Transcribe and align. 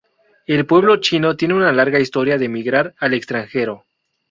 El 0.47 0.65
pueblo 0.65 0.95
chino 0.97 1.37
tiene 1.37 1.53
una 1.53 1.71
larga 1.71 1.99
historia 1.99 2.39
de 2.39 2.49
migrar 2.49 2.95
al 2.97 3.13
extranjero. 3.13 3.85